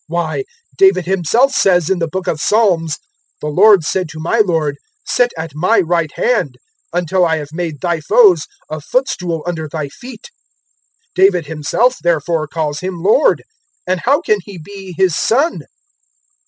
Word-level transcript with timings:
020:042 0.01 0.07
Why, 0.07 0.43
David 0.79 1.05
himself 1.05 1.51
says 1.53 1.87
in 1.87 1.99
the 1.99 2.07
Book 2.07 2.25
of 2.25 2.41
Psalms, 2.41 2.97
"`The 3.43 3.55
Lord 3.55 3.83
said 3.85 4.09
to 4.09 4.19
my 4.19 4.39
Lord, 4.39 4.77
Sit 5.05 5.31
at 5.37 5.53
My 5.53 5.79
right 5.79 6.11
hand 6.15 6.55
020:043 6.95 6.99
Until 6.99 7.23
I 7.27 7.37
have 7.37 7.53
made 7.53 7.79
thy 7.81 7.99
foes 7.99 8.47
a 8.67 8.81
footstool 8.81 9.43
under 9.45 9.69
they 9.71 9.89
feet.' 9.89 10.31
020:044 11.09 11.09
"David 11.23 11.45
himself 11.45 11.97
therefore 12.01 12.47
calls 12.47 12.79
Him 12.79 13.03
Lord, 13.03 13.43
and 13.85 13.99
how 14.03 14.21
can 14.21 14.39
He 14.43 14.57
be 14.57 14.95
his 14.97 15.15
son?" 15.15 15.65